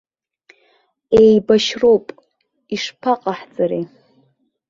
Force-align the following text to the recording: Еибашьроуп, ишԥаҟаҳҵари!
Еибашьроуп, 1.21 2.05
ишԥаҟаҳҵари! 2.73 3.83